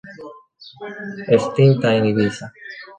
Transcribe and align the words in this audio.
Extinta 1.35 1.89
en 1.97 2.03
Ibiza. 2.11 2.45